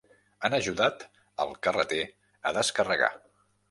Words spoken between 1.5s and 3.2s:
carreter a descarregar.